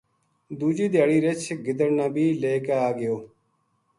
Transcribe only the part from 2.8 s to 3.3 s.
آ گیو